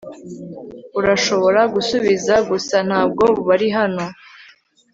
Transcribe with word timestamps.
urashobora 0.99 1.61
gusubiza 1.73 2.35
gusa 2.49 2.75
ntabwo 2.87 3.23
bari 3.47 3.67
hano 3.77 4.05